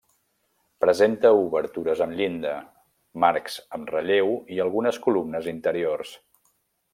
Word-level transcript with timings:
Presenta 0.83 1.31
obertures 1.41 2.01
amb 2.07 2.17
llinda, 2.21 2.53
marcs 3.25 3.59
amb 3.79 3.93
relleu 3.97 4.33
i 4.57 4.61
algunes 4.67 5.01
columnes 5.05 5.51
interiors. 5.57 6.17